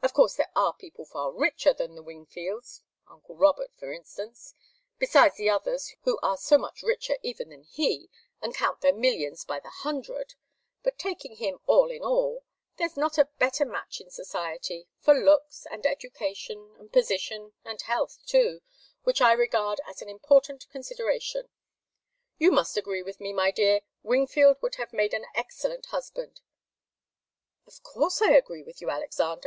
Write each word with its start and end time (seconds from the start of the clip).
Of 0.00 0.14
course 0.14 0.34
there 0.36 0.50
are 0.56 0.72
people 0.72 1.04
far 1.04 1.30
richer 1.30 1.74
than 1.74 1.94
the 1.94 2.02
Wingfields 2.02 2.80
uncle 3.06 3.36
Robert, 3.36 3.70
for 3.76 3.92
instance, 3.92 4.54
besides 4.98 5.36
the 5.36 5.50
others 5.50 5.94
who 6.04 6.18
are 6.22 6.38
so 6.38 6.56
much 6.56 6.82
richer 6.82 7.18
even 7.22 7.50
than 7.50 7.64
he, 7.64 8.08
and 8.40 8.54
count 8.54 8.80
their 8.80 8.94
millions 8.94 9.44
by 9.44 9.60
the 9.60 9.68
hundred; 9.68 10.36
but 10.82 10.96
taking 10.98 11.36
him 11.36 11.58
all 11.66 11.90
in 11.90 12.00
all, 12.02 12.44
there's 12.78 12.96
not 12.96 13.18
a 13.18 13.28
better 13.38 13.66
match 13.66 14.00
in 14.00 14.08
society 14.08 14.88
for 15.00 15.12
looks, 15.12 15.66
and 15.70 15.84
education, 15.84 16.74
and 16.78 16.90
position, 16.90 17.52
and 17.62 17.82
health, 17.82 18.20
too, 18.24 18.62
which 19.02 19.20
I 19.20 19.32
regard 19.32 19.82
as 19.86 20.00
a 20.00 20.06
very 20.06 20.12
important 20.12 20.66
consideration. 20.70 21.50
You 22.38 22.52
must 22.52 22.78
agree 22.78 23.02
with 23.02 23.20
me, 23.20 23.34
my 23.34 23.50
dear 23.50 23.82
Wingfield 24.02 24.62
would 24.62 24.76
have 24.76 24.94
made 24.94 25.12
an 25.12 25.26
excellent 25.34 25.84
husband." 25.92 26.40
"Of 27.66 27.82
course 27.82 28.22
I 28.22 28.30
agree 28.30 28.62
with 28.62 28.80
you, 28.80 28.88
Alexander. 28.88 29.46